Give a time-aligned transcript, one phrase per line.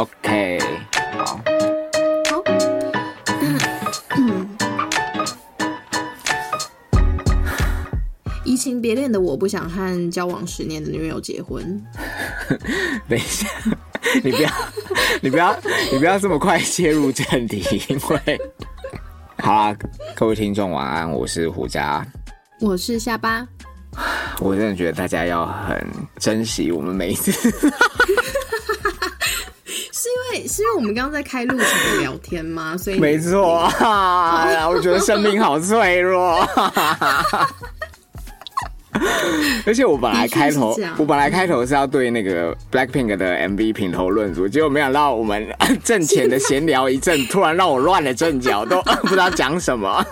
[0.00, 0.58] OK，
[1.12, 1.38] 好，
[2.30, 2.42] 好，
[8.46, 11.62] 移情别恋的我不想和交往十年的女友结婚。
[13.10, 13.46] 等一下，
[14.24, 14.50] 你不要，
[15.20, 15.54] 你不要，
[15.92, 18.40] 你不要这么快切入正题，因为，
[19.44, 19.76] 好啦，
[20.16, 22.02] 各位听众晚安，我是胡佳，
[22.58, 23.46] 我是下巴，
[24.40, 25.86] 我真的觉得大家要很
[26.16, 27.70] 珍惜我们每一次。
[30.60, 32.76] 是因为我们刚刚在开路前聊天吗？
[32.78, 36.46] 所以没错啊，我觉得生命好脆弱。
[39.64, 45.46] 而且我本来开头我本来开头是要对那个 Blackpink 的 MV 评头论足，结果没想到我们
[45.82, 50.04] 正前的闲聊一阵，突然让我乱了阵脚，都不知道讲什么。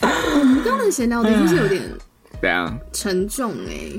[0.00, 0.06] 我
[0.44, 1.82] 们刚刚的闲聊的确是有点
[2.40, 3.92] 怎样沉重哎、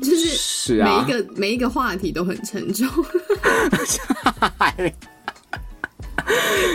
[0.00, 2.88] 就是是啊每一个每一个话题都很沉重。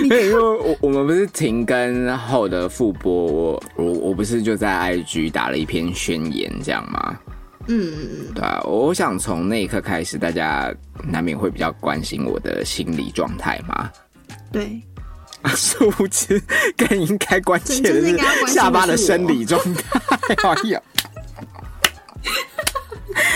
[0.08, 7.20] 对，因为我我们不是停更后的复播，我我我不是就在 IG 打了一篇宣言，这样吗？
[7.68, 10.74] 嗯，对啊，我想从那一刻开始，大家
[11.04, 13.92] 难免会比较关心我的心理状态嘛。
[14.52, 14.82] 对，
[15.56, 16.42] 殊不知
[16.78, 18.18] 更应该关切的是
[18.48, 20.02] 下巴的生理状态。
[20.64, 20.82] 哎呀，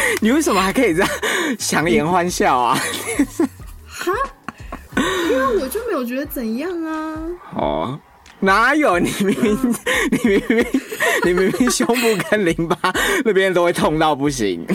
[0.22, 1.10] 你为什么还可以这样
[1.58, 2.80] 强颜欢笑啊？
[3.88, 4.12] 哈，
[4.96, 7.18] 因为我就没有觉得怎样啊。
[7.56, 8.00] 哦，
[8.40, 9.00] 哪有？
[9.00, 9.76] 你明明
[10.12, 10.66] 你明明
[11.26, 12.78] 你明明胸部跟淋巴
[13.24, 14.66] 那边都会痛到不行。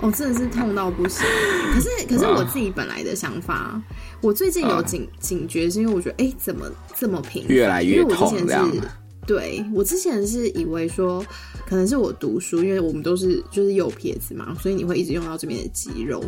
[0.00, 1.26] 我、 真的是痛到不行。
[1.74, 3.80] 可是，可是我自己本来的想法，
[4.20, 7.46] 我最近有警、警觉，是因为我觉得，哎、怎么这么平？
[7.48, 8.80] 越来越痛这样是，
[9.26, 11.24] 对我之前是以为说，
[11.66, 16.22] 可能是我读书，因为我们都是就是右撇子嘛，所以你会一直用到这边的肌肉。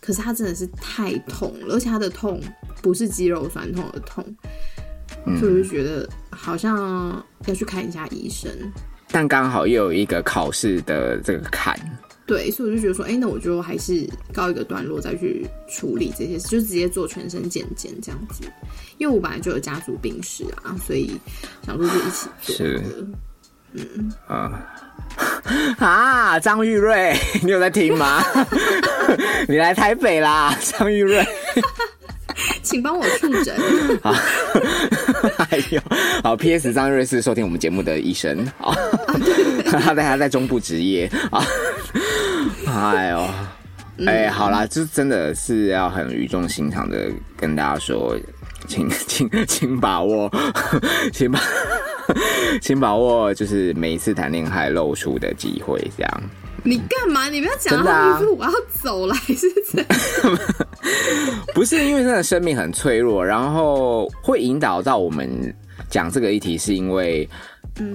[0.00, 2.40] 可是它真的是太痛了，而且它的痛
[2.80, 4.24] 不是肌肉酸痛的痛，
[5.26, 8.50] 嗯所以我就觉得好像要去看一下医生。
[9.10, 11.78] 但刚好又有一个考试的这个坎，
[12.28, 18.44] 对，所以我就觉得说，哎、那我就还是告一个段落再去处理这些事，就直接做全身健检这样子。
[18.98, 21.18] 因为我本来就有家族病史啊，所以
[21.64, 22.84] 想说就一起做是
[23.72, 24.62] 嗯啊。
[25.80, 28.22] 啊，张玉瑞， 你有在听吗？
[29.48, 31.26] 你来台北啦，张玉瑞。
[32.62, 33.56] 请帮我触诊。
[35.48, 35.80] 还有，
[36.22, 36.72] 好，P.S.
[36.72, 38.76] 张玉瑞是收听我们节目的医生啊，
[39.64, 41.42] 他在他在中部职业啊。
[42.78, 43.28] 哎呦，
[44.06, 48.16] 哎，好啦，就真的是要很语重心长的跟大家说，
[48.68, 50.30] 请 请请把握，
[51.12, 51.40] 请把
[52.62, 56.22] 请把握，就是每一次谈恋爱露出的机会，这样。
[56.62, 57.28] 你干嘛？
[57.28, 60.38] 你不要讲真的啊到一副我要走了，还是怎样？
[61.54, 65.52] 不是因为真的生命很脆弱，然后会引导到我们
[65.90, 67.28] 讲这个议题，是因为。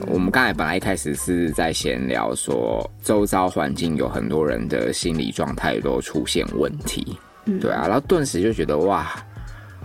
[0.07, 7.17] 我们刚才本来一开始是在闲聊说，周遭环境有很多人的心理状态都出现问题，
[7.59, 9.13] 对啊，然后顿时就觉得哇，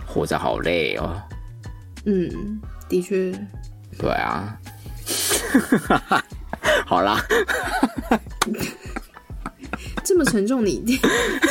[0.05, 1.21] 活着好累哦，
[2.05, 3.33] 嗯，的确，
[3.97, 4.57] 对啊，
[6.85, 7.21] 好啦，
[10.03, 10.97] 这么沉重你，你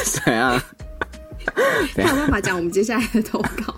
[0.05, 0.59] 怎样？
[1.97, 3.75] 有办法讲我们接下来的投稿？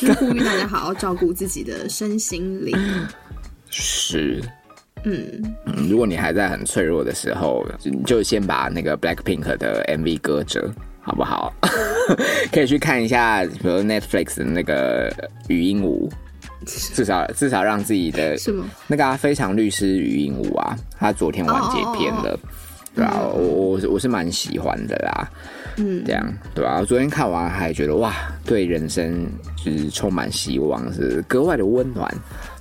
[0.00, 2.76] 就是呼吁大家好好照顾自己的身心灵。
[3.70, 4.42] 是，
[5.04, 10.72] 嗯，嗯，如果你还在很脆弱的时候，你就先把那个 Blackpink 的 MV 搁着，
[11.02, 11.52] 好不好？
[12.52, 15.12] 可以去看一下，比如 Netflix 的那个
[15.48, 16.10] 语音舞，
[16.64, 18.64] 至少至少让自己的什么？
[18.86, 22.38] 那个、啊《非常律师语音舞》啊，他昨天完结篇了。
[22.96, 25.28] 对啊，我我我是蛮喜欢的啦，
[25.76, 28.14] 嗯这样对吧、我昨天看完还觉得哇，
[28.44, 29.26] 对人生
[29.62, 32.10] 就是充满希望，是格外的温暖。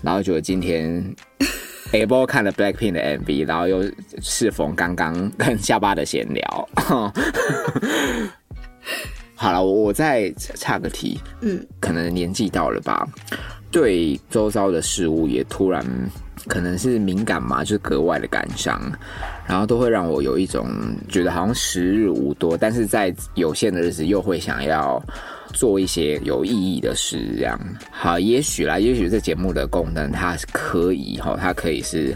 [0.02, 1.02] 然后觉得今天
[1.94, 3.84] A 波看了 Blackpink 的 MV，然后又
[4.22, 6.70] 适逢刚刚跟下巴的闲聊。
[9.36, 13.08] 好了，我我再岔个题，嗯，可能年纪到了吧，
[13.72, 15.86] 对周遭的事物也突然
[16.48, 18.82] 可能是敏感嘛，就是格外的感伤，
[19.48, 20.70] 然后都会让我有一种
[21.10, 25.02] 觉得好像时日无多，但是在有限的日子又会想要
[25.54, 27.60] 做一些有意义的事，这样
[27.92, 32.16] 好，也许啦，也许这节目的功能它是可以哈，它可以是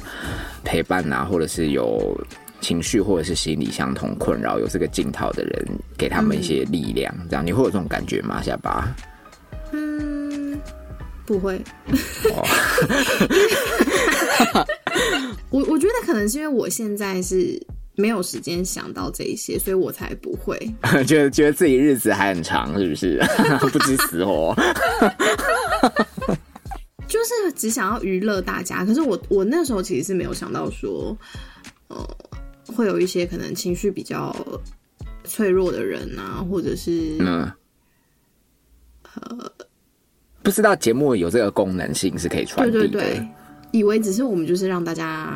[0.63, 2.15] 陪伴啊，或者是有。
[2.61, 5.65] 情绪或者是心理相同困扰，有这个镜头的人，
[5.97, 8.41] 给他们一些力量，这样你会有这种感觉吗？
[8.41, 8.93] 下巴？
[9.71, 10.59] 嗯，
[11.25, 11.55] 不会。
[12.35, 12.45] 哦
[15.49, 17.61] 我我觉得可能是因为我现在是
[17.95, 20.57] 没有时间想到这一些，所以我才不会。
[21.05, 23.19] 觉得觉得自己日子还很长，是不是？
[23.59, 24.55] 不知死活。
[27.07, 31.17] 就是只想要娱乐大家，可是我我那时候其实是没有想到说，
[31.87, 31.97] 呃，
[32.67, 34.35] 会有一些可能情绪比较
[35.23, 37.51] 脆弱的人啊，或者是嗯，
[40.43, 42.87] 不知道节目有这个功能性是可以传递的。
[42.87, 43.27] 对对对，
[43.71, 45.31] 以为只是我们就是让大家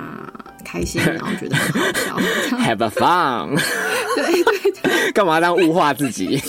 [0.66, 3.56] 开心， 然后觉得很好笑，Have a fun，
[4.16, 6.42] 对对对，干嘛当物化自己？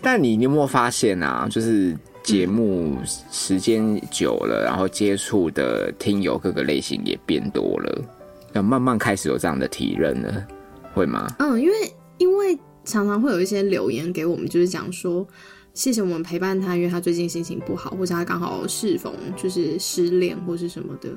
[0.00, 1.48] 但你你有没有发现啊？
[1.50, 8.02] 就是节目时间久了，然后接触的听友各个类型也变多了，
[8.52, 10.46] 要慢慢开始有这样的体认了，
[10.94, 11.26] 会吗？
[11.38, 11.74] 嗯，因为
[12.18, 15.26] 因为常常会有一些留言给我们，就是讲说。
[15.76, 21.10] 谢谢我们陪伴他，因为他最近心情不好，或者他刚好适逢就是失恋或是什么的，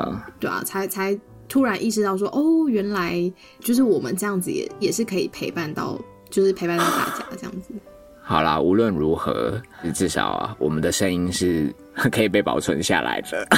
[0.00, 1.18] 啊、对啊，才才
[1.48, 3.20] 突然意识到说，哦，原来
[3.58, 6.00] 就是我们这样子也也是可以陪伴到，
[6.30, 7.74] 就是陪伴到大家这样子。
[8.22, 9.60] 好啦，无论如何，
[9.92, 11.74] 至少啊，我们的声音是
[12.12, 13.44] 可以被保存下来的。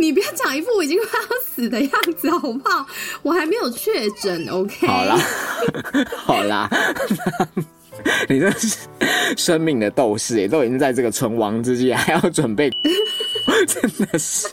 [0.00, 2.86] 你不要讲一副我已经快要死的样子好不好？
[3.22, 4.86] 我还没有确诊，OK？
[4.86, 5.18] 好啦，
[6.16, 6.70] 好啦，
[8.28, 8.86] 你这是
[9.36, 12.70] 生命的斗士，也都已经在这个存亡之际，还要准备，
[13.66, 14.48] 真的是。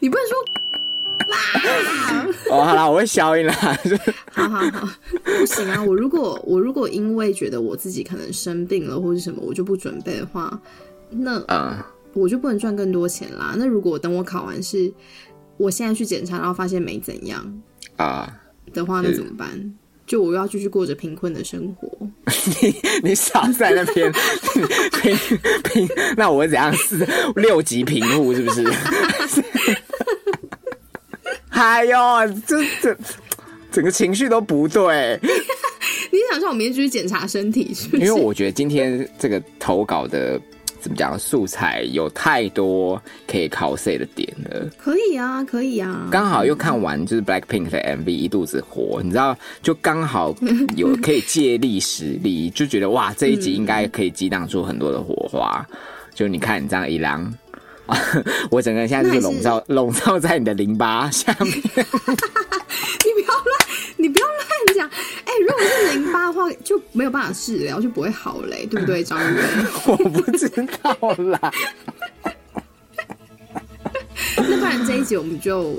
[0.00, 0.36] 你不能说。
[2.50, 3.52] 哦，好啦，我会消音啦。
[4.32, 4.88] 好好好，
[5.22, 5.82] 不行啊！
[5.84, 10.58] 我如果我如果因为觉得我自己可能生病了或者什么，我就不准备的话，
[11.10, 13.54] 那啊，我就不能赚更多钱啦。
[13.58, 14.90] 那如果等我考完试，
[15.58, 17.60] 我现在去检查，然后发现没怎样
[17.96, 18.32] 啊，
[18.72, 19.74] 的话，那怎么办？
[20.08, 21.88] 就我要继续过着贫困的生活。
[22.60, 22.74] 你
[23.10, 24.10] 你少在那边
[25.02, 25.16] 贫
[25.62, 27.06] 贫，那我怎样是
[27.36, 28.64] 六级贫户是不是？
[31.50, 31.96] 哎呦，
[32.46, 32.96] 这这
[33.70, 35.18] 整个情绪都不对。
[36.10, 38.02] 你想让我明天就去检查身体是不是？
[38.02, 40.40] 因为我觉得今天这个投稿的
[40.80, 44.70] 怎么讲素材有太多可以 cos 的点了。
[44.78, 46.08] 可以啊，可以啊。
[46.10, 50.34] 刚好又看完就是 Blackpink 的 MV 一肚子火，你知道，就刚好
[50.76, 55.66] 有 可以借力使力，就觉得哇，这一集应该可以激荡出很多的火花。
[56.14, 57.32] 就你看你这样一浪。
[58.50, 61.50] 我整个人现在就是笼罩笼罩在你的淋巴下面。
[61.56, 61.62] 你
[63.14, 63.58] 不要乱，
[63.96, 64.90] 你不要乱讲。
[65.58, 69.36] 哎、如果是淋巴的话，就没有办法治疗，就不会好嘞，对不对， 张宇？
[69.86, 71.52] 我不知道啦。
[74.36, 75.76] 那不然这一集我们就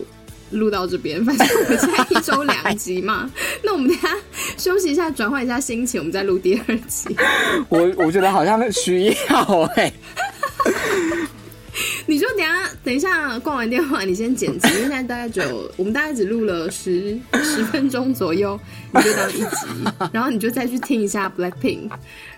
[0.51, 3.29] 录到这边，反正我们现在一周两集嘛。
[3.63, 4.09] 那我们等下
[4.57, 7.15] 休息一下，转换一下心情，我们再录第二集。
[7.69, 9.91] 我我觉得好像需要哎、
[12.39, 18.57] 等一下等一下挂完电话，你先剪辑，因为现在大概只有我们大概只录了十十分钟左右，
[18.93, 19.67] 你就当一集，
[20.13, 21.89] 然后你就再去听一下 Blackpink，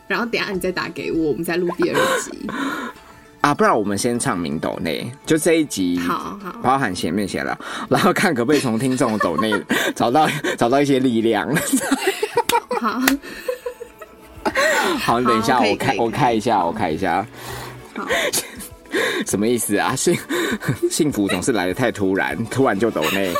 [0.07, 2.31] 然后等一下你再打给我，我们再录第二集。
[3.41, 6.51] 啊，不然我们先唱名斗内，就这一集，好好。
[6.63, 7.55] 包含前面写了，
[7.87, 9.53] 然后看可不可以从听众的抖内
[9.93, 10.27] 找到
[10.57, 11.47] 找到一些力量。
[12.79, 12.99] 好，
[14.97, 17.25] 好，你等一下，我开我看一下，我看一下，
[17.95, 18.07] 好，
[19.27, 19.95] 什么意思啊？
[19.95, 20.17] 幸
[20.89, 23.33] 幸福总是来得太突然，突然就抖内。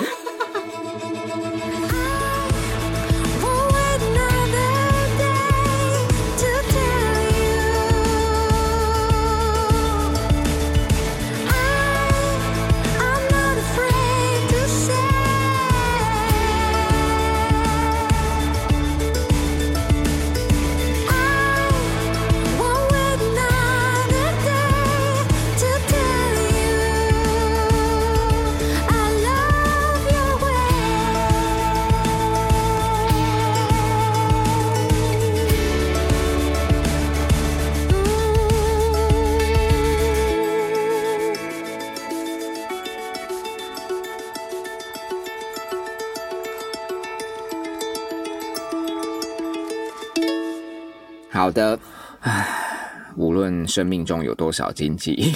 [53.72, 55.34] 生命中有多少荆棘，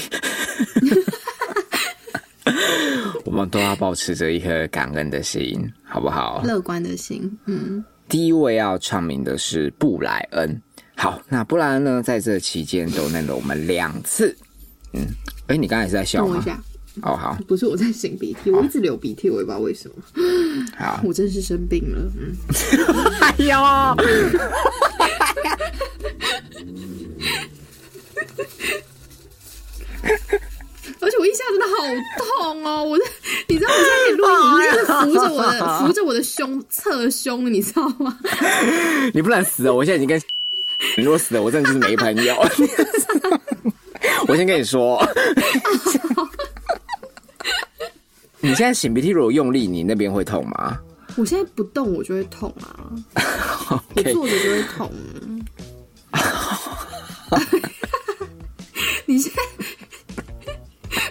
[3.23, 6.43] 我们都要保持着一颗感恩的心，好不好？
[6.43, 10.61] 乐观的心，嗯，第一位要唱名的是布莱恩。
[10.97, 14.35] 好，那布莱恩呢，在这期间都弄了我们两次。
[14.91, 15.07] 嗯，
[15.47, 16.33] 哎、你刚才是在笑吗？
[16.33, 16.61] 等我一下，
[17.03, 19.95] 哦，好，不是我在擤鼻涕，我一直流鼻涕，我也不知道为什么，
[20.77, 20.99] 好。
[21.05, 22.35] 我真是生病了，嗯。
[23.21, 23.57] 哎呦，
[31.01, 31.73] 而且我腋下真的好
[32.17, 32.83] 痛哦！
[32.83, 32.97] 我，
[33.47, 38.17] 你知道我现在可以录的胸侧胸，你知道吗？
[39.13, 39.73] 你不能死哦！
[39.73, 40.19] 我现在已经跟
[40.97, 42.35] 你如果死了，我真的就是没朋友。
[44.27, 45.03] 我先跟你说，
[48.39, 50.79] 你现在擤鼻涕如果用力，你那边会痛吗？
[51.17, 52.91] 我现在不动，我就会痛啊，
[53.95, 54.91] 我坐着就会痛。
[59.07, 59.41] 你现在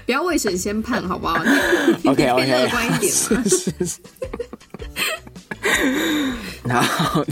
[0.07, 1.43] 不要为神先判好不好
[2.05, 3.43] ？？OK OK，乐观一点嘛。
[3.45, 4.01] 是是是。
[6.63, 7.25] 然后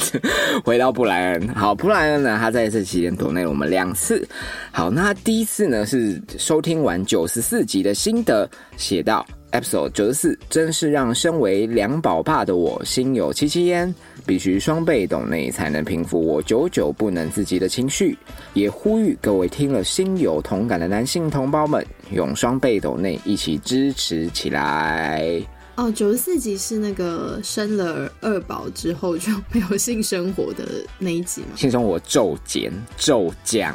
[0.65, 4.27] 回到布莱恩，好，布莱恩呢，他在这期间躲内了我们两次。
[4.71, 13.95] 好，那第一次呢是收听完九十四集的心得，写到 episode 九十四，真是让身为两宝爸的我心有戚戚焉。
[14.25, 18.17] 必须双倍懂内才能平复我久久不能自己的情绪，
[18.55, 25.43] 也呼吁各位听了心有同感的男性同胞们，用双倍懂内一起支持起来。
[25.75, 30.65] 哦，九十四集是那个生了二宝之后就没有性生活的
[30.99, 31.49] 那一集吗？
[31.57, 33.75] 性生活骤减骤降，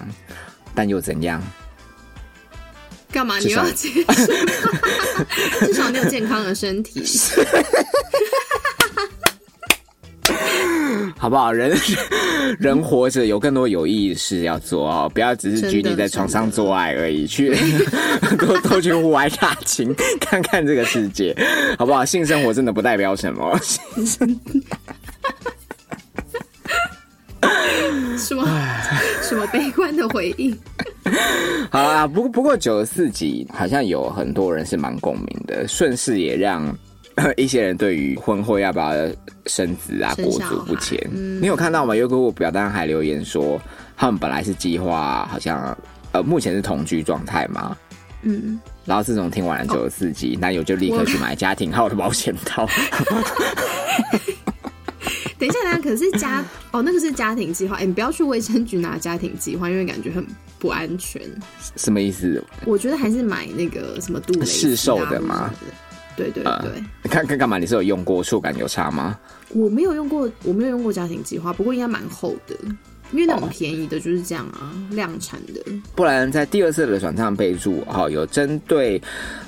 [0.74, 1.42] 但又怎样？
[3.12, 3.38] 干嘛？
[3.40, 4.06] 你要结束？
[5.66, 7.04] 至少你 有健康的身体。
[11.18, 11.52] 好不好？
[11.52, 11.76] 人
[12.60, 17.56] 人活着有更多有意义的事要做哦，不要只是拘泥在床上做爱而已，去
[18.38, 21.36] 多多去户外踏青，看看这个世界，
[21.80, 22.06] 好不好？
[22.06, 23.60] 性生活真的不代表什么。
[28.18, 28.48] 什么
[29.22, 30.58] 什么悲观的回应？
[31.70, 36.76] 好啦，不过不过九十四集好像有很多人是蛮共鸣的，顺势也让
[37.38, 38.92] 一些人对于婚后要不要
[39.46, 41.00] 生子啊裹足不前。
[41.14, 41.96] 嗯你有看到吗？
[41.96, 43.62] 有个我表单还留言说，
[43.96, 45.78] 他们本来是计划好像
[46.12, 47.78] 呃目前是同居状态嘛，
[48.24, 52.68] 嗯，然后自从听完了九十四集，男友就立刻去买家庭号的保险套。
[55.40, 57.78] 等一下，等一下，可是家 哦，那个是家庭计划。
[57.78, 60.26] 哎、你不要去卫生局拿家庭计划，因为感觉很
[60.60, 61.22] 不安全。
[61.76, 62.44] 什么意思？
[62.66, 65.54] 我觉得还是买那个什么杜蕾斯啊售的吗？
[66.16, 67.60] 对对呃对，你看看干嘛？
[67.60, 69.20] 你是有用过触感有差吗？
[69.50, 72.56] 我没有用过，我没有用过家庭计划，不过应该蛮厚的，
[73.12, 75.62] 因为那种哦便宜的就是这样啊，量产的。
[75.96, 79.00] 不然在第二次的转账备注哈、有针对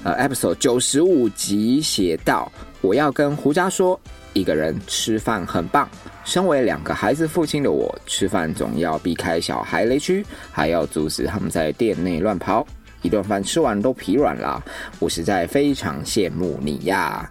[0.03, 3.99] 呃 episode 九十五集写到，我要跟胡家说，
[4.39, 5.87] 一个人吃饭很棒。
[6.23, 12.65] 身为两个孩子父亲的我，吃饭总要避开小孩雷区，还要阻止他们在店内乱跑。
[13.01, 14.63] 一顿饭吃完都疲软了，
[14.99, 17.29] 我实在非常羡慕你呀。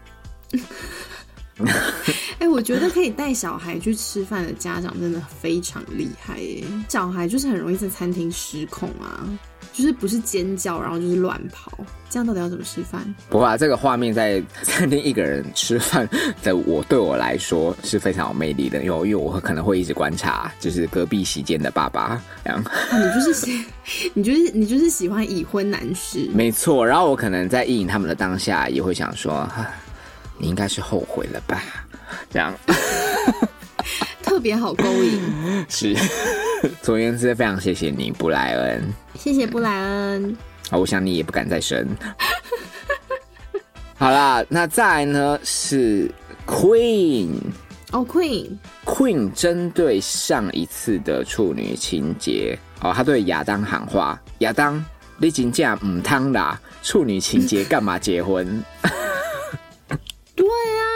[2.39, 6.65] 哎、我觉得可以带小孩去吃饭的家长真的非常厉害耶！
[6.89, 9.27] 小孩就是很容易在餐厅失控啊，
[9.73, 11.73] 就是不是尖叫，然后就是乱跑，
[12.09, 13.03] 这样到底要怎么吃饭？
[13.29, 16.09] 不过啊，这个画面在餐厅一个人吃饭
[16.45, 23.65] 的我，对我来说是非常有魅力的，因为因为我可能会一直观察，就是隔壁席间的爸爸，这样啊，你就是喜，
[24.15, 26.87] 你就是你就是喜欢已婚男士，没错。
[26.87, 29.67] 然后我可能在意淫他们的当下，也会想说，哈
[30.39, 31.63] 你应该是后悔了吧？
[32.31, 32.55] 这样
[34.23, 35.21] 特别好勾引。
[35.69, 35.95] 是。
[36.83, 38.93] 总而言之，非常谢谢你，布莱恩。
[39.15, 40.37] 谢谢布莱恩。
[40.71, 41.87] 啊，我想你也不敢再生。
[43.97, 46.11] 好啦，那再来呢是
[46.47, 47.31] Queen。
[47.91, 54.85] 哦、q u e e n Queen 针对上一次的处女情节，哦，他对亚当喊话：“亚当，
[55.17, 58.63] 你真正唔汤啦，处女情节干嘛结婚
[60.39, 60.87] 对啊，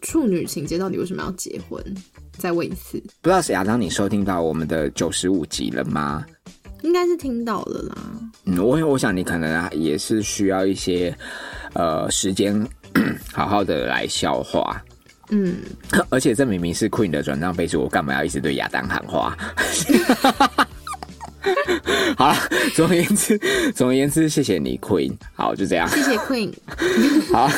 [0.00, 1.82] 处女情节到底为什么要结婚？
[2.38, 6.24] 再问一次，？”不知道是亚当，你收听到我们的九十五集了吗？
[6.82, 7.96] 应该是听到了啦。
[8.44, 11.14] 嗯，我我想你可能啊也是需要一些
[11.74, 12.66] 呃时间，
[13.34, 14.80] 好好的来消化。
[15.30, 15.56] 嗯，
[16.08, 19.36] 而且这明明是 Queen 的转账备注，我干嘛要一直对亚当喊话？
[22.16, 22.36] 好了，
[22.74, 23.38] 总而言之，
[23.74, 25.12] 总而言之，谢谢你 Queen。
[25.34, 25.88] 好，就这样。
[25.88, 26.52] 谢谢 Queen。
[27.32, 27.48] 好，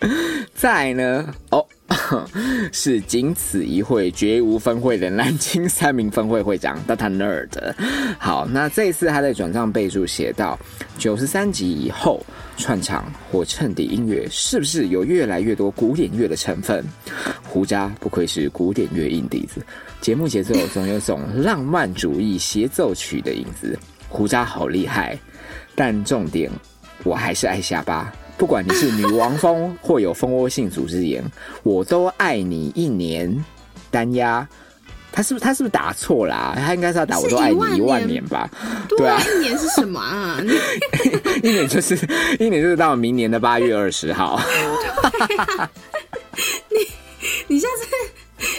[0.54, 1.34] 再呢？
[1.50, 1.66] 哦，
[2.72, 7.74] 是仅此一会，绝无分会的南京三名分会会长 Data Nerd。
[8.18, 10.58] 好，那这一次他在转账备注写到，
[10.98, 12.24] 九十三集以后
[12.56, 16.84] 串场或衬底音乐是不是有越来越多古典乐的成分？
[17.44, 19.60] 胡渣不愧是古典乐硬底子，
[20.00, 23.78] 节目节奏总有种浪漫主义协奏曲的影子。
[24.08, 25.18] 胡渣好厉害，
[25.74, 26.50] 但重点
[27.04, 28.12] 我还是爱下巴。
[28.40, 31.22] 不管你是女王蜂或有蜂窝性组织炎，
[31.62, 33.44] 我都爱你一年。
[33.90, 34.46] 单压，
[35.12, 38.48] 他是不是他是不是打错啦、他应该是要打我都爱你一一万万年吧？
[38.88, 40.40] 对啊，啊一年是什么啊？
[41.42, 41.94] 一年就是
[42.38, 44.40] 一年就是到明年的八月二十号。
[47.48, 47.86] 你下次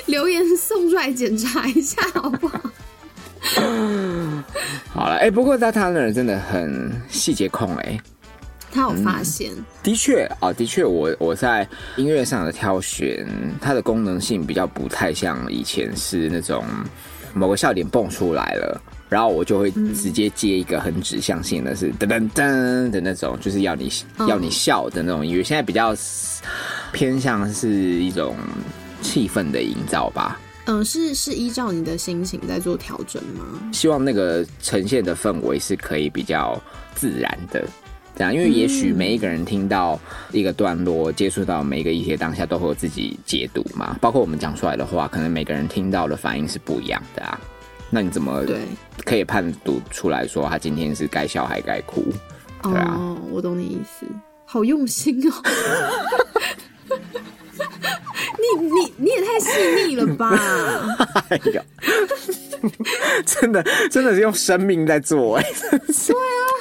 [0.05, 2.59] 留言送出来检查一下好不好？
[4.93, 7.97] 好了，哎、不过 Data Turner 真的很细节控哎、
[8.71, 9.51] 他有发现，
[9.83, 13.27] 的确啊，的确，我我在音乐上的挑选，
[13.59, 16.63] 它的功能性比较不太像以前是那种
[17.33, 25.43] 某个笑点蹦出来了，然后我就会直接接一个很指向性的是噔噔噔的那种，就是要你、嗯要你笑的那种音乐。
[25.43, 25.95] 现在比较
[26.91, 28.35] 偏向是一种
[29.01, 30.39] 气氛的营造吧。
[30.65, 33.43] 嗯、是是依照你的心情在做调整吗？
[33.73, 36.61] 希望那个呈现的氛围是可以比较
[36.95, 37.65] 自然的。
[38.21, 39.99] 这样，因为也许每一个人听到
[40.31, 43.97] 一个段落，接触到每一个一些当下，都会有自己解读嘛。
[43.99, 47.41] 包括我们讲出来的话，可能每个人听到的反应是不一样的啊。
[47.89, 48.59] 那你怎么对，
[49.03, 52.13] 可以判读出来说他今天是该笑还该哭？
[52.61, 54.05] 对啊哦，我懂你意思，
[54.45, 55.33] 好用心哦。
[58.37, 60.29] 你你你也太细腻了吧！
[61.29, 61.63] 哎呀，
[63.25, 66.60] 真的真的是用生命在做哎、对啊。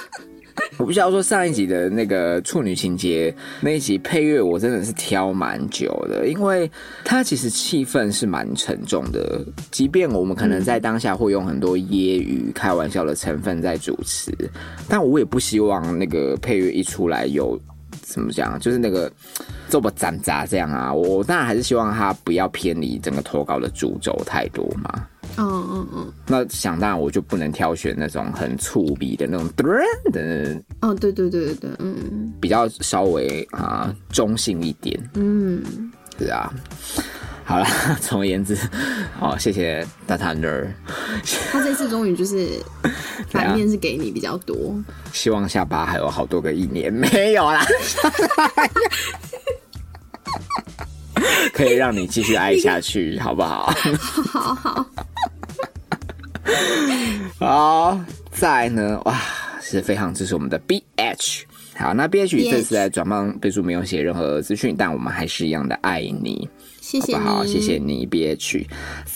[0.80, 6.70] 我必须要说，上一集的那个处女情节那一集配乐，我真的是挑蛮久的，因为
[7.04, 9.44] 它其实气氛是蛮沉重的。
[9.70, 14.32] 即便我们可能在当下会用很多揶揄、开玩笑的成分在主持，
[14.88, 17.60] 但我也不希望那个配乐一出来有
[18.12, 19.10] 怎么讲，就是那个
[19.68, 20.92] 这么斩杂这样啊。
[20.92, 25.06] 我当然还是希望他不要偏离整个投稿的主轴太多嘛。
[25.36, 29.48] 嗯嗯嗯，那想当然我就不能挑选那种很粗鄙的那种
[30.80, 35.62] 哦，对对对对对，嗯比较稍微啊中性一点，嗯，
[36.18, 36.52] 是啊。
[37.50, 37.66] 好了，
[38.00, 38.56] 总而言之，
[39.18, 40.68] 好，谢谢大塔 ner，
[41.50, 42.62] 他这次终于就是
[43.28, 44.72] 反面是给你比较多，
[45.12, 47.66] 希望下巴还有好多个一年，没有啦，
[51.52, 53.74] 可以让你继续爱下去，好不好？
[54.28, 54.86] 好好，
[57.40, 59.20] 好，再来呢，哇，
[59.60, 61.42] 是非常支持我们的 BH。
[61.76, 66.48] 好，那 BH BH 这次在转帮备注没有写任何资讯，但我们还是一样的爱你，
[66.90, 67.46] 谢谢好好？
[67.46, 68.66] 谢谢你，BH。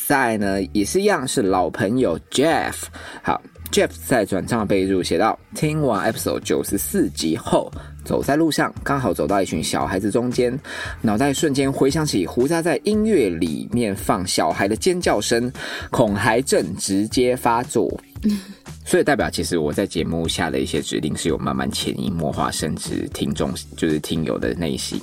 [0.07, 2.85] 再呢，也是一样是老朋友 Jeff。
[3.21, 7.69] 好，Jeff 在转账备注写到，听完 episode 九十四集后，
[8.05, 10.57] 走在路上，刚好走到一群小孩子中间，
[11.01, 15.53] 脑袋瞬间回想起胡渣在音乐里面放小孩的尖叫声，
[15.91, 17.93] 恐孩症直接发作。
[18.87, 25.01] 所以代表，其实我在节目下的一些指令是有慢慢潜移默化，甚至听众就是听友的内心。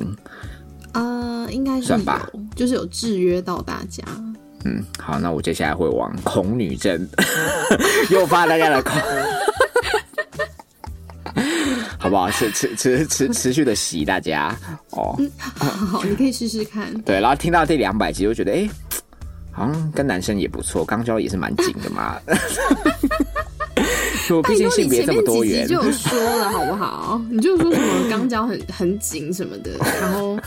[0.93, 4.03] 呃，应该是算吧有，就是有制约到大家。
[4.65, 7.07] 嗯，好，那我接下来会往恐女症
[8.09, 8.93] 诱 发大家的恐，
[11.97, 12.29] 好不好？
[12.31, 14.55] 持持持持 持续的洗大家
[14.91, 15.17] 哦。
[15.57, 16.93] 好，你可以试试看。
[17.01, 18.69] 对，然后听到第两百集，就觉得哎、诶
[19.51, 22.17] 好像跟男生也不错，肛交也是蛮紧的嘛。
[24.29, 27.21] 我毕竟性别这么多元你就有说了，好不好？
[27.29, 30.43] 你就说什么肛交很很紧什么的，然后刚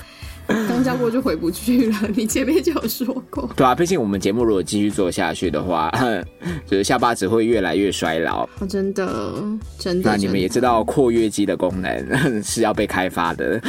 [0.85, 1.99] 交过就回不去了。
[2.15, 5.91] 你前面就有说过，对啊，毕竟我们节目如果继续做下去的话，
[6.67, 8.45] 就是下巴只会越来越衰老。
[8.61, 9.43] 哦、真的
[9.79, 10.11] 真的。
[10.11, 13.59] 那你们也知道括约肌的功能是要被开发的。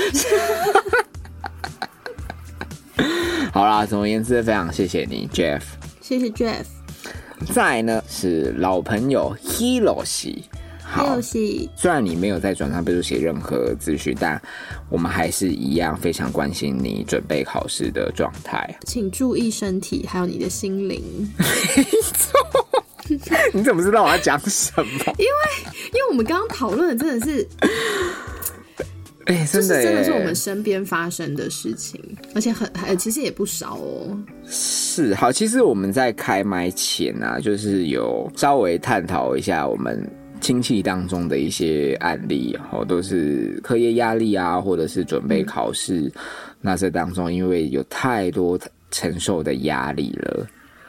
[3.53, 5.61] 好啦，总而言之，非常谢谢你，Jeff。
[6.01, 6.65] 谢谢 Jeff。
[7.53, 10.39] 再来呢是老朋友 Hiroshi。
[10.95, 14.41] 好还有，戏，虽然你没有在转账备注写任何资讯，但
[14.89, 18.73] 我们还是一样非常关心你准备考试的状态。
[18.87, 21.03] 请注意身体，还有你的心灵，
[21.75, 22.39] 没错
[23.53, 24.83] 你怎么知道我要讲什么？
[25.19, 27.47] 因为因为我们刚刚讨论的真的是，
[29.25, 31.99] 哎、就是真的，真的是我们身边发生的事情，
[32.33, 34.17] 而且很还其实也不少哦。
[34.47, 40.09] 是好，其实我们在开麦前啊，就是有稍微探讨一下我们
[40.45, 46.11] 亲戚当中的一些案例，哦，都是课业压力啊，或者是准备考试，
[46.61, 48.55] 那这当中因为有太多
[48.91, 50.47] 承受的压力了。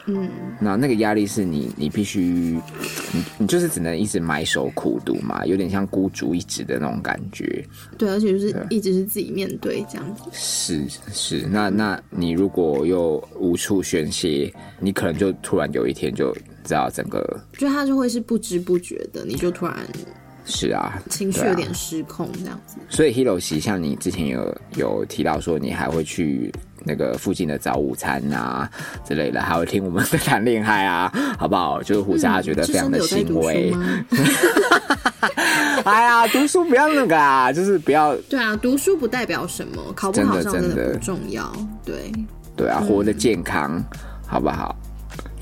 [0.09, 0.29] 嗯，
[0.61, 7.65] 那那个压力是你，你必须，你你就是只能一直埋首苦读嘛，有点像孤注一掷的那种感觉。
[7.97, 10.25] 对，而且就是一直是自己面对这样子。
[10.33, 17.25] 是是，那那你如果又无处宣泄，你可能就突然有一天就知道整个
[17.57, 19.75] 就他就会是不知不觉的，你就突然
[20.45, 22.77] 是啊，情绪有点失控这样子。
[22.89, 26.53] 所以 Hiro 其像你之前有有提到说，你还会去
[26.85, 28.71] 那个附近的早午餐啊
[29.05, 31.83] 之类的，还会听我们在谈恋爱啊， 好不好？
[31.83, 33.73] 就是虎渣觉得是非常的欣慰？
[35.85, 41.53] 哎呀，读书不要那个啊，就是不要对啊，读书不代表什么，考不好上真的不重要。
[41.85, 42.13] 对，
[42.57, 43.83] 对啊，活得健康，
[44.27, 44.75] 好不好？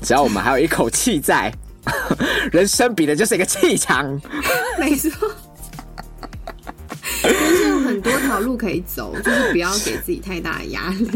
[0.05, 1.51] 只要我们还有一口气在，
[2.53, 4.21] 人生比的就是一个气场。
[4.79, 5.09] 没错。
[7.23, 11.09] 人生有很多条路可以走，就是不要给自己太大的压力。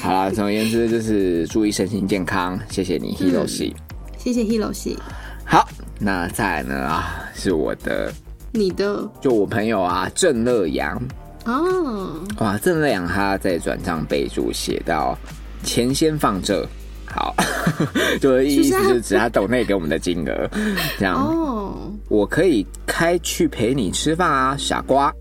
[0.00, 3.74] 好啦，总而言之就是注意身心健康，谢谢你，Hero 系。
[4.18, 4.98] 谢谢 Hiro 系，
[5.44, 5.68] 好，
[6.00, 8.12] 那再来呢啊，是我的，
[8.52, 11.00] 你的就我朋友啊，郑乐阳，
[11.44, 15.18] 哦，哇，郑乐阳他在转账备注写到
[15.62, 16.66] 钱先放这，
[17.06, 17.34] 好，
[18.20, 20.50] 就是意思是啊就是指他抖内给我们的金额，
[20.98, 25.12] 这样，哦，我可以开去陪你吃饭啊，傻瓜。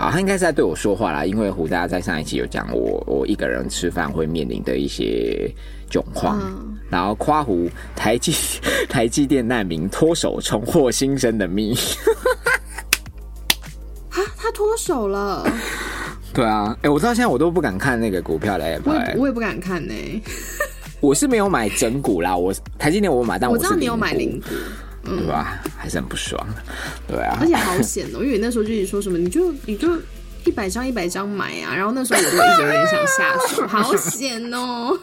[0.00, 5.52] 好，他应该是在对我说话啦，因为胡大在上一期有讲我我一个人吃饭会面临的一些
[5.90, 6.78] 窘况，嗯。
[6.88, 8.32] 然后夸胡台积
[8.88, 11.74] 台积电难民脱手重获新生的命。
[14.10, 15.44] 啊，他脱手了，
[16.34, 19.94] 对啊，哎、我到现在我都不敢看那个股票的 app，、我我也不敢看呢、
[21.00, 24.48] 我是没有买整股啦，我台积电我买，但是我知道你有买零零股，
[25.04, 25.62] 对吧？
[25.76, 26.38] 还是很不爽，
[27.08, 27.46] 对啊而。
[27.46, 29.88] 且好险哦、因为那时候就一直说什么，你就你就
[30.44, 34.98] 一百张一百张买啊，然后那时候我就一直有点想下手，好险哦、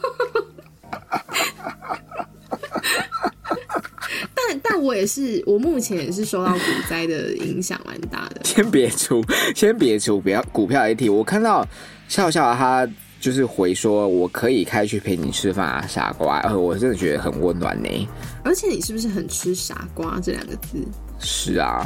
[4.36, 6.60] 但但我也是，我目前也是受到股
[6.90, 8.42] 灾的影响蛮大的。
[8.56, 9.22] 先别出，
[9.54, 11.12] 先别出，不要股票 AT。
[11.12, 11.68] 我看到
[12.08, 12.88] 笑笑他
[13.20, 16.40] 就是回说，我可以开去陪你吃饭啊，傻瓜。
[16.40, 18.08] 呃，我真的觉得很温暖呢。
[18.46, 20.78] 而且你是不是很吃傻瓜这两个字？
[21.20, 21.86] 是啊，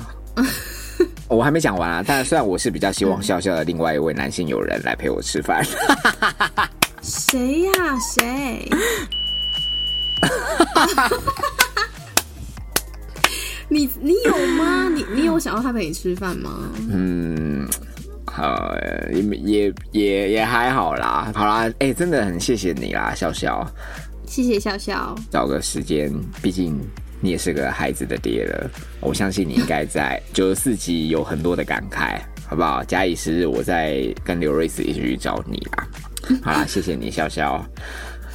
[1.27, 2.03] 我还没讲完啊。
[2.05, 5.65] 但虽然我是比较希望笑笑的另外一位男性友人来陪我吃饭，
[7.01, 8.69] 谁呀、谁？
[13.71, 14.89] 你你有吗？
[14.89, 16.71] 你你有想要他陪你吃饭吗？
[16.89, 17.67] 嗯，
[18.25, 18.75] 好，
[19.13, 21.31] 也也也也还好啦。
[21.35, 23.65] 好啦，哎、真的很谢谢你啦，笑笑。
[24.25, 25.15] 谢谢笑笑。
[25.29, 26.79] 找个时间，毕竟
[27.21, 28.69] 你也是个孩子的爹了，
[29.01, 32.83] 我相信你应该在 九十四集有很多的感慨，好不好？
[32.83, 35.87] 假以时日，我再跟刘瑞斯一起去找你啦。
[36.41, 37.63] 好啦，谢谢你，笑笑。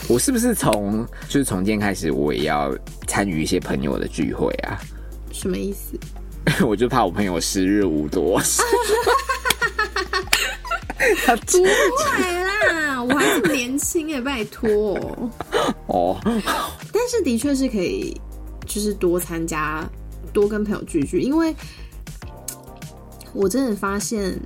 [0.09, 2.73] 我是不是从就是从今天开始，我也要
[3.07, 4.79] 参与一些朋友的聚会啊？
[5.35, 5.99] 什么意思？
[6.65, 8.41] 我就怕我朋友时日无多。
[11.27, 14.97] 不会啦，我还这么年轻哎，拜托。
[15.89, 16.19] 哦，
[16.93, 18.19] 但是的确是可以，
[18.67, 19.87] 就是多参加，
[20.33, 21.55] 多跟朋友聚聚，因为
[23.35, 24.39] 我真的发现，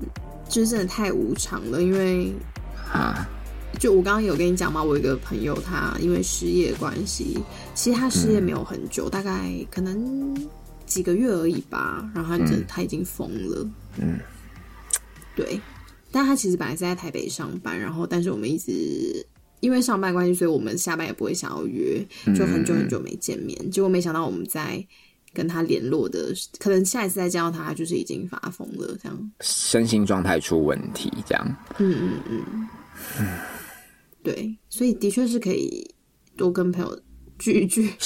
[0.48, 1.80] 就是真的太无常了。
[1.80, 2.32] 因为
[2.92, 3.28] 啊，
[3.78, 7.38] 就我刚刚有跟你讲嘛，我有一个朋友，他因为失业关系，
[7.74, 10.34] 其实他失业没有很久，大概可能
[10.88, 12.10] 几个月而已吧。
[12.14, 13.70] 然后他真、他已经疯了，
[14.00, 14.18] 嗯，
[15.36, 15.60] 对。
[16.10, 19.24] 但他其实本来是在台北上班，然后但是我们一直
[19.60, 22.02] 因为上班关系，所以我们下班也不会想要约，
[22.34, 23.70] 就很久很久没见面。
[23.70, 24.82] 结果没想到我们在
[25.34, 29.32] 跟他联络的，可能下一次再见到他，他就是已经发疯了，这样。
[29.40, 31.56] 身心状态出问题，这样。
[31.78, 31.94] 嗯
[32.30, 32.66] 嗯
[33.20, 33.38] 嗯，
[34.22, 35.86] 对，所以的确是可以
[36.38, 37.00] 多跟朋友
[37.38, 37.92] 聚一聚。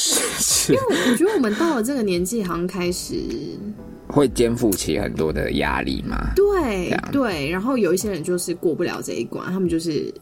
[0.63, 3.15] 是因为我觉得我们到了这个年纪，好像开始
[4.09, 6.33] 会肩负起很多的压力嘛？
[6.37, 10.13] 对对，然后有一些人就是过不了这一关，他们就是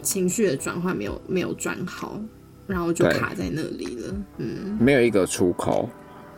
[0.00, 2.20] 情绪的转换没有没有转好，
[2.66, 4.14] 然后就卡在那里了。
[4.38, 5.88] 嗯没有一个出口，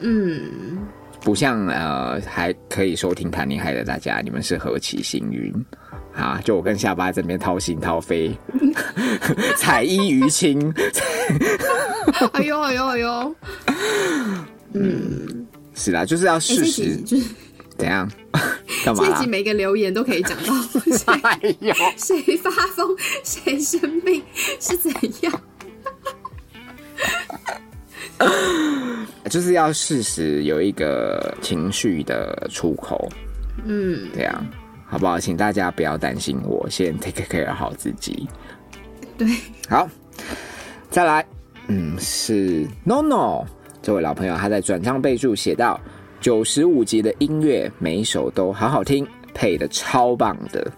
[0.01, 0.79] 嗯，
[1.21, 5.53] 不像呃还可以收听谈恋爱的大家，你们是何其幸运
[6.15, 6.41] 啊！
[6.45, 8.35] 就我跟下巴这边掏心掏肺
[9.59, 10.73] 彩衣娱亲，
[12.33, 13.35] 哎呦哎呦哎呦，
[14.75, 17.25] 嗯，是啦，就是要哎、这适时集就是
[17.77, 18.09] 怎样？
[18.85, 19.27] 干嘛啦这集？
[19.29, 20.55] 每个留言都可以讲到。
[20.97, 24.23] 谁哎呦，谁发疯，谁生病？
[24.61, 25.41] 是怎样。
[29.31, 33.09] 就是要适时有一个情绪的出口，
[33.65, 34.47] 嗯，这样
[34.87, 35.19] 好不好？
[35.19, 38.29] 请大家不要担心我，先 take care 好自己。
[39.19, 39.27] 对，
[39.69, 39.89] 好，
[40.91, 41.27] 再来，
[41.69, 43.45] 嗯，是 No No
[43.83, 45.81] 这位老朋友，他在转账备注写到
[46.21, 50.71] 九十五集的音乐每一首都好好听，配的超棒的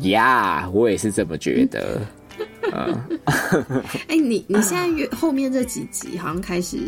[0.00, 2.00] 呀我也是这么觉得。
[4.08, 6.78] 哎、你你现在越后面这几集好像开始，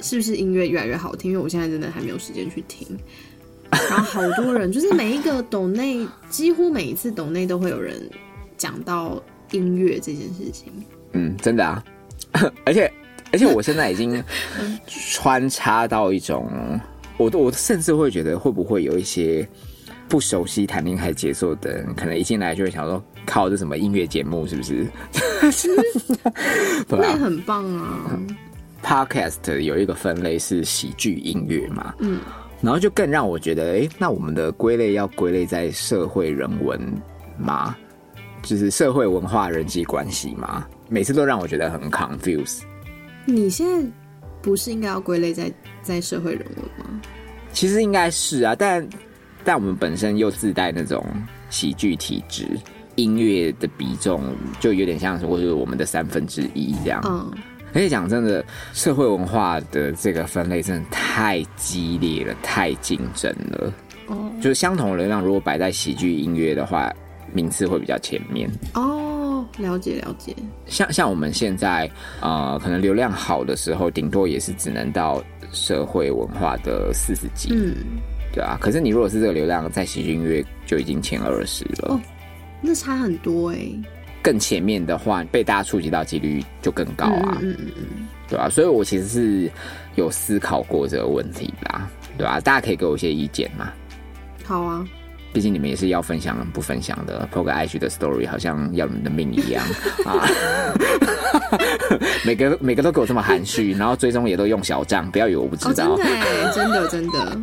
[0.00, 1.30] 是不是音乐越来越好听？
[1.30, 2.86] 因为我现在真的还没有时间去听。
[3.70, 7.98] 然后好多人，就是每一个抖内，几乎每一次抖内都会有人
[8.58, 9.20] 讲到
[9.52, 10.70] 音乐这件事情。
[11.12, 11.82] 嗯，真的啊，
[12.64, 12.90] 而且
[13.32, 14.22] 而且我现在已经
[14.86, 16.50] 穿插到一种，
[17.16, 19.46] 我都我甚至会觉得会不会有一些
[20.08, 24.86] 不熟悉谈恋爱节奏的人，可能一进来就会想说，靠，这什么音乐节目是不是？
[26.88, 28.18] 对那很棒啊。
[28.84, 32.20] ，Podcast 有一个分类是喜剧音乐嘛，嗯，
[32.60, 36.80] 然后就更让我觉得，诶，那我们的归类要归类在社会人文
[37.38, 37.76] 吗？
[38.42, 40.66] 就是社会文化人际关系吗？
[40.88, 42.60] 每次都让我觉得很 confuse。
[43.24, 43.88] 你现在
[44.40, 47.00] 不是应该要归类在在社会人文吗？
[47.52, 48.88] 其实应该是啊，但
[49.44, 51.04] 但我们本身又自带那种
[51.50, 52.48] 喜剧体质，
[52.96, 54.22] 音乐的比重
[54.58, 57.00] 就有点像是或者我们的三分之一这样。
[57.04, 57.30] 嗯，
[57.74, 63.72] 而且讲真的，社会文化的这个分类真的太激烈了，太竞争了。
[64.08, 66.92] 哦就是相同的流量，如果摆在喜剧音乐的话，
[67.32, 68.50] 名次会比较前面。
[68.74, 69.01] 哦，
[69.58, 70.34] 了解了解。
[70.66, 77.74] 像像我们现在呃，可能流量好的时候，顶多也是只能到社会文化的四十几，嗯，
[78.32, 78.56] 对啊。
[78.60, 81.88] 可是你如果是这个流量，在喜剧音乐就已经前二十了。
[81.94, 82.00] 哦
[82.64, 83.58] 那差很多哎、
[84.22, 89.50] 更前面的话，被大家触及到几率就更高啊，嗯嗯嗯嗯，对啊、所以我其实是
[89.96, 93.72] 有思考过这个问题啦，对吧、大家可以给我一些意见嘛。
[94.44, 94.86] 好啊。
[95.32, 99.64] 毕竟你们也是要分享不分享的，po 个 IG 的 story 好像要你们的命一样
[100.04, 100.28] 啊！
[102.24, 105.96] 每个每个都给我这么含蓄，然后最终也都用小账，不要以为我不知哦，真道。
[105.96, 107.40] 的哎、真的真的，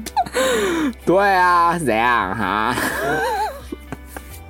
[1.05, 2.75] 对啊，怎样哈？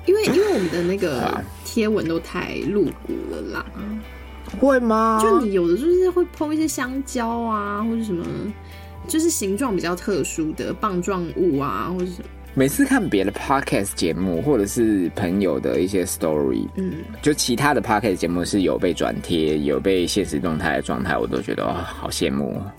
[0.06, 3.64] 因为因为我们的那个啊贴文都太露骨了啦，
[4.60, 5.18] 会吗？
[5.22, 8.24] 就你有的就是会碰一些香蕉啊，或者什么，
[9.08, 22.52] 就是形状比较特殊的棒状物啊，或者什么，每次看别的 podcast 节目，或者是朋友的一些 story，嗯，就其他的 podcast 节目是有被转贴、有被现实动态的状态，我都觉得哦，好羡慕。
[22.54, 22.72] 哦。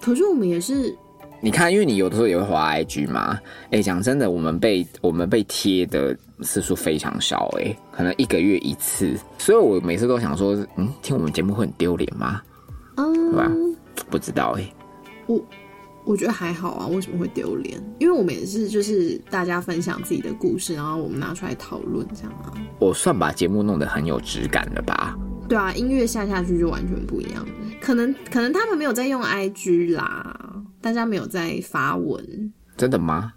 [0.00, 0.96] 可是我们也是，
[1.40, 3.38] 你看，因为你有的时候也会滑 IG 嘛，
[3.70, 12.40] 哎、讲真的，我们被我们被贴的次数非常少、哎，可能一个月一次，所以我每次都想说，嗯，听我们节目会很丢脸吗？
[12.96, 13.46] 对吧？
[13.46, 13.76] 嗯，
[14.08, 14.72] 不知道、哎，
[15.26, 15.38] 我
[16.08, 17.78] 我觉得还好啊，为什么会丢脸？
[17.98, 22.48] 因为我们也是就是大家分享自己的故事，然后我们拿出来讨论这样啊。
[22.78, 25.14] 我算把节目弄得很有质感了吧？
[25.46, 27.46] 对啊，音乐下下去就完全不一样。
[27.78, 30.34] 可能可能他们没有在用 IG 啦，
[30.80, 33.34] 大家没有在发文，真的吗？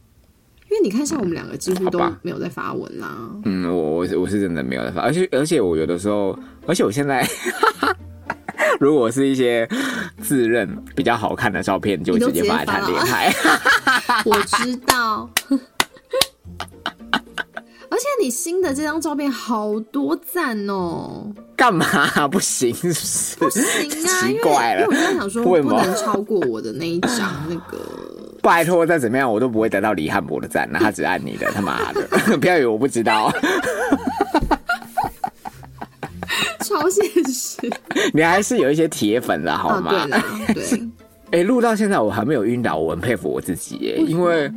[0.69, 3.29] 因为你看，像我们两个几乎都没有在发文啦。
[3.43, 7.27] 嗯，我我是我是真的没有在发，而且而且我有的时候，而且我现在。
[8.79, 9.67] 如果是一些
[10.21, 13.33] 自认比较好看的照片，就会直接发来谈恋爱。
[14.25, 15.29] 我知道。
[17.89, 21.85] 而且你新的这张照片好多赞哦，干嘛、
[22.29, 22.87] 不行是
[23.37, 23.59] 不是？
[23.83, 27.77] 不行啊，奇怪了因为我刚才想说不能超过我的那一张那个，
[28.41, 32.37] 拜托，再怎么样我都不会得到李汉博的赞，那他只按你的，他妈的！
[32.37, 33.29] 不要以为我不知道，
[36.65, 37.57] 超现实
[38.13, 40.07] 你还是有一些铁粉的好啊，吗？
[40.53, 40.89] 对，对，
[41.31, 44.51] 哎、录到现在我还没有晕倒，我很佩服我自己耶，因为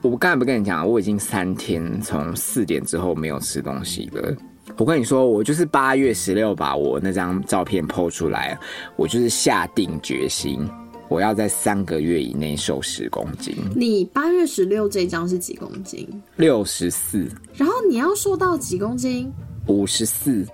[0.00, 4.34] 我刚才不跟你讲，我已经三天从四点之后没有吃东西了。
[4.76, 8.56] 我跟你说，我就是八月十六把我那张照片剖出来，
[8.96, 10.68] 我就是下定决心，
[11.08, 16.08] 我要在三个月以内瘦十公斤，你八月十六这张是几公斤？
[16.36, 19.32] 六十四、然后你要瘦到几公斤？
[19.66, 20.46] 五十四。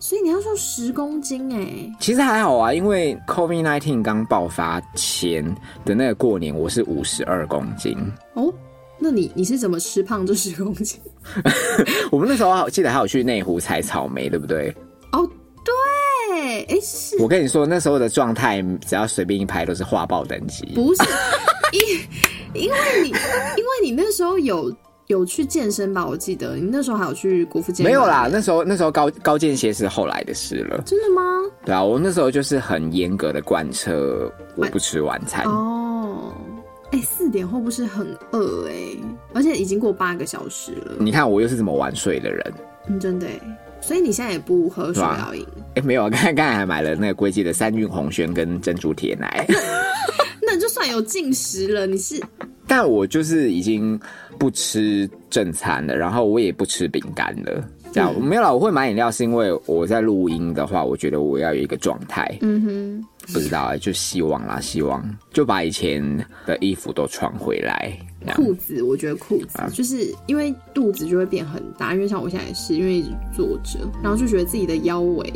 [0.00, 5.44] 所以你要瘦十公斤哎、其实还好啊，因为 COVID nineteen 刚爆发前
[5.84, 7.96] 的那个过年，我是五十二公斤。
[8.34, 8.52] 哦，
[8.98, 11.00] 那你你是怎么吃胖这十公斤？
[12.12, 14.72] 我们那时候还记得还有去内湖采草莓，对不对？
[15.12, 15.28] 哦，
[15.64, 20.64] 对，哎、是我跟你说，那时候的状态，只要随便一拍都是画报等级。
[20.76, 21.02] 不是？
[21.72, 21.80] 因
[22.62, 23.14] 因为你因
[23.64, 24.74] 为你那时候有
[25.08, 26.06] 有去健身吧？
[26.06, 30.82] 我记得你那时候还有去国父健没有啦，那时候那时候高高健鞋是后来的事了。
[30.84, 31.22] 真的吗？
[31.64, 35.44] 对啊，我那时候就是很严格的贯彻我不吃晚餐。
[35.46, 36.32] 哦，
[36.92, 38.74] 哎、四点后不是很饿哎、
[39.32, 42.52] 而且已经过八个小时了，你看我又是怎么晚睡的人，
[42.88, 49.46] 嗯，真的哎、所以你现在也不喝手摇饮，哎、没有啊，刚才刚才还买了那个龟记的三运红轩跟珍珠铁奶。
[50.40, 52.22] 那你就算有进食了，你是
[52.66, 53.98] 但我就是已经
[54.38, 57.62] 不吃正餐的，然后我也不吃饼干的。
[57.90, 62.38] 这样、没有啦，我会买饮料是因为我在录音的话，我觉得我要有一个状态。
[62.42, 66.02] 嗯哼，不知道哎，就希望啦，希望就把以前
[66.46, 67.98] 的衣服都穿回来，
[68.34, 75.32] 裤子，我觉得裤子、啊就是因为肚子就会变很大，因为像我现在也是，因为一直坐着，然后就觉得自己的腰围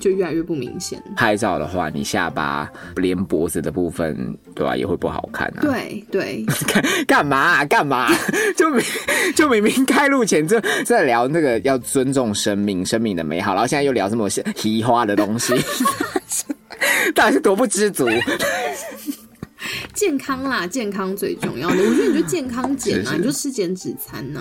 [0.00, 1.02] 就越来越不明显。
[1.16, 5.60] 拍照的话，你下巴连脖子的部分，对吧、也会不好看啊。
[5.60, 8.08] 对对， 干干嘛啊、干嘛？
[8.56, 8.82] 就明
[9.36, 15.54] 就明明开录前就在聊那个要尊重生命、生命的美好，然后现在又聊这么奇花的东西，
[17.14, 18.06] 到底是多不知足？
[19.94, 21.74] 健康啦，健康最重要的。
[21.76, 24.40] 我觉得你就健康减啊，是是你就吃减脂餐呐、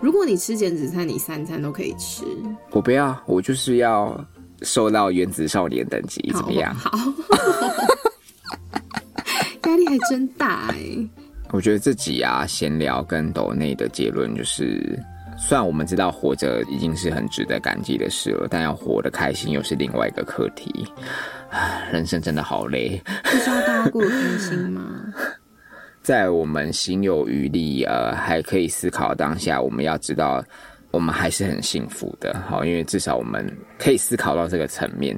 [0.00, 2.24] 如果你吃减脂餐，你三餐都可以吃，
[2.72, 4.18] 我不要，我就是要
[4.62, 6.74] 瘦到原子少年等级，怎么样？
[6.74, 6.90] 好，
[9.64, 11.08] 压力还真大哎、
[11.52, 15.00] 我觉得这集啊，闲聊跟抖内的结论就是，
[15.38, 20.86] 虽然我们知道活着已经是很值得感激的事了，但要活得开心又是另外一个课题。
[21.92, 23.00] 人生真的好累。
[23.24, 25.12] 就是要大家过得开心吗？
[26.02, 30.42] 在我们心有余力，呃，还可以思考当下，我们要知道，
[30.90, 33.44] 我们还是很幸福的，好，因为至少我们
[33.78, 35.16] 可以思考到这个层面。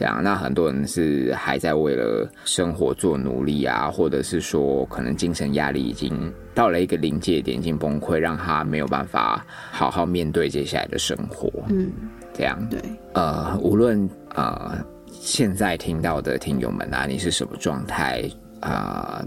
[0.00, 11.52] 这样，那很多人是还在为了生活做努力啊，或者是说，可能精神压力已经到了一个临界点，已经崩溃，让他没有办法好好面对接下来的生活。
[11.68, 11.92] 嗯，
[12.32, 12.80] 这样，对，
[13.12, 18.24] 呃，无论呃现在听到的听友们啊，你是什么状态
[18.60, 19.22] 啊？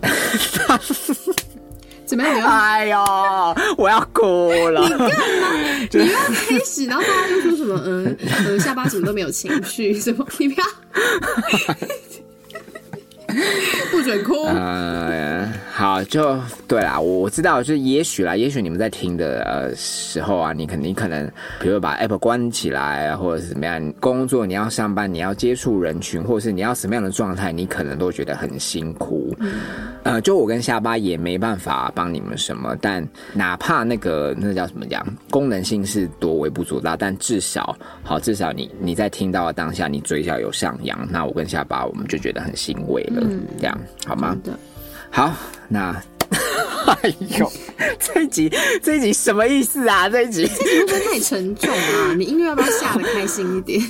[2.06, 2.34] 怎么样？
[2.34, 4.82] 你要 哎呦，我要哭了！
[4.82, 5.08] 你干嘛？
[5.92, 8.16] 你要开始，然后大家就说什么，嗯
[8.46, 10.66] 嗯，下巴怎么都没有情绪，什么，你不要，
[13.92, 14.44] 不准哭。
[14.46, 29.36] 呃，好，就对啦，我我知道，就是也许啦，也许你们在听的呃时候啊，你肯定可能，比如把 app 关起来啊，或者是怎么样，工作你要上班，你要接触人群，或者是你要什么样的状态，你可能都觉得很辛苦。
[30.04, 43.25] 呃，就我跟下巴也没办法帮你们什么，但哪怕那个那叫什么讲，功能性是多微不足道，但至少好，至少你你在听到的当下，你嘴角有上扬，那我跟下巴我们就觉得很欣慰了，
[43.58, 44.36] 这样好吗？
[45.10, 45.32] 好，
[45.68, 46.02] 那
[47.02, 47.50] 哎呦，
[47.98, 50.08] 这一集这一集什么意思啊？
[50.08, 52.14] 这一集会不会太沉重啊？
[52.18, 53.80] 你音乐要不要下的开心一点？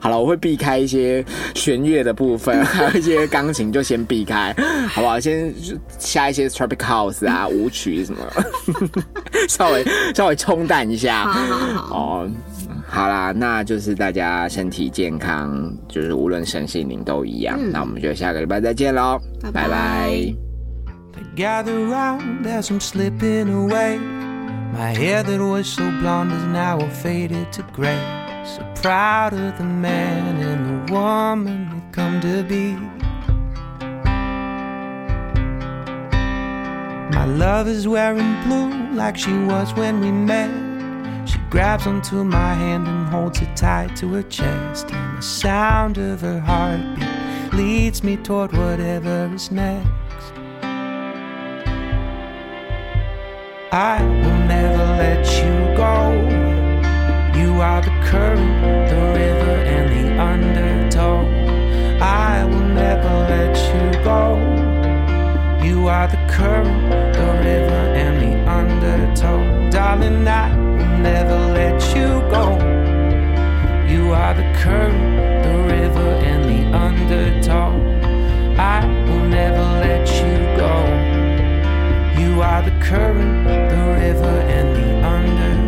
[0.00, 4.54] 好了，我会避开一些弦乐的部分， 还有一些钢琴就先避开，
[4.88, 5.18] 好不好？
[5.18, 5.52] 先
[5.98, 8.20] 下一些 tropic house 啊、舞曲什么，
[9.48, 9.84] 稍微
[10.14, 11.24] 稍微冲淡一下。
[11.24, 12.30] 好好好，哦，
[12.94, 17.58] 好啦，那就是大家身体健康，就是无论身心灵都一样。
[17.72, 20.34] 那我们就下个礼拜再见喽，拜拜拜拜
[21.34, 23.98] Gather round as I'm slipping away.
[24.72, 27.98] My hair that was so blonde is now all faded to gray.
[28.44, 32.76] So proud of the man and the woman we've come to be.
[37.10, 40.63] My love is wearing blue like she was when we met.
[41.26, 44.90] She grabs onto my hand and holds it tight to her chest.
[44.90, 50.32] And the sound of her heartbeat leads me toward whatever is next.
[53.72, 56.12] I will never let you go.
[57.38, 61.26] You are the current, the river, and the undertow.
[62.00, 64.38] I will never let you go.
[65.64, 69.70] You are the current, the river, and the undertow.
[69.70, 70.63] Darling, I
[71.04, 72.46] never let you go.
[73.92, 75.00] You are the current,
[75.44, 77.72] the river, and the undertow.
[78.56, 80.74] I will never let you go.
[82.20, 85.63] You are the current, the river, and the undertow.